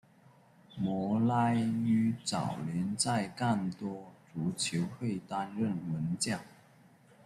[0.79, 6.39] 摩拉于早年在干多足球会担任门将。